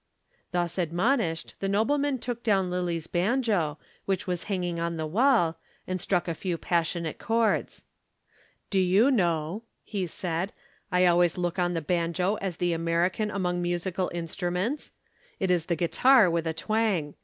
Thus 0.51 0.79
admonished, 0.79 1.53
the 1.59 1.69
nobleman 1.69 2.17
took 2.17 2.41
down 2.41 2.71
Lillie's 2.71 3.05
banjo, 3.05 3.77
which 4.05 4.25
was 4.25 4.45
hanging 4.45 4.79
on 4.79 4.97
the 4.97 5.05
wall, 5.05 5.59
and 5.85 6.01
struck 6.01 6.27
a 6.27 6.33
few 6.33 6.57
passionate 6.57 7.19
chords. 7.19 7.85
"Do 8.71 8.79
you 8.79 9.11
know," 9.11 9.61
he 9.83 10.07
said, 10.07 10.53
"I 10.91 11.05
always 11.05 11.37
look 11.37 11.59
on 11.59 11.75
the 11.75 11.81
banjo 11.83 12.37
as 12.41 12.57
the 12.57 12.73
American 12.73 13.29
among 13.29 13.61
musical 13.61 14.09
instruments. 14.11 14.91
It 15.39 15.51
is 15.51 15.67
the 15.67 15.75
guitar 15.75 16.31
with 16.31 16.47
a 16.47 16.53
twang. 16.53 17.13